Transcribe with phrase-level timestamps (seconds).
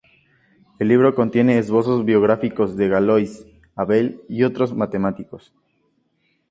[0.79, 5.53] El libro contiene esbozos biográficos de Galois, Abel y varios otros matemáticos.